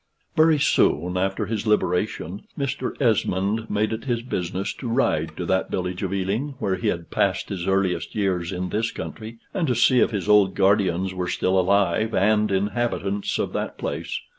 Very 0.35 0.57
soon 0.57 1.15
after 1.15 1.45
his 1.45 1.67
liberation, 1.67 2.45
Mr. 2.57 2.99
Esmond 2.99 3.69
made 3.69 3.93
it 3.93 4.05
his 4.05 4.23
business 4.23 4.73
to 4.73 4.87
ride 4.89 5.37
to 5.37 5.45
that 5.45 5.69
village 5.69 6.01
of 6.01 6.11
Ealing 6.11 6.55
where 6.57 6.73
he 6.73 6.87
had 6.87 7.11
passed 7.11 7.49
his 7.49 7.67
earliest 7.67 8.15
years 8.15 8.51
in 8.51 8.69
this 8.69 8.89
country, 8.89 9.37
and 9.53 9.67
to 9.67 9.75
see 9.75 9.99
if 9.99 10.09
his 10.09 10.27
old 10.27 10.55
guardians 10.55 11.13
were 11.13 11.27
still 11.29 11.55
alive 11.59 12.15
and 12.15 12.51
inhabitants 12.51 13.37
of 13.37 13.53
that 13.53 13.77
place. 13.77 14.19